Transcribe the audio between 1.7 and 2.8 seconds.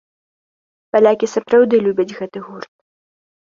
любяць гэты гурт.